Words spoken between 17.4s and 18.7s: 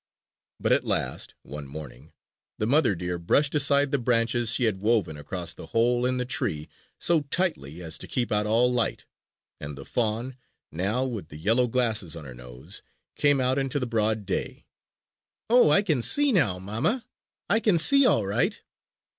I can see all right!"